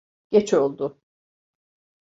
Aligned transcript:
Geç 0.31 0.53
oldu. 0.53 1.01